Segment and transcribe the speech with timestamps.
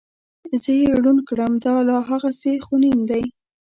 [0.61, 3.23] زه یې ړوند کړم دا لا هغسې خونین دی.